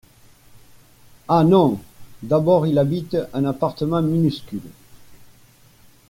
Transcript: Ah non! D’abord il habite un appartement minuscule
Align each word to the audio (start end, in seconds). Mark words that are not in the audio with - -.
Ah 1.27 1.43
non! 1.43 1.79
D’abord 2.23 2.65
il 2.65 2.79
habite 2.79 3.17
un 3.35 3.45
appartement 3.45 4.01
minuscule 4.01 4.67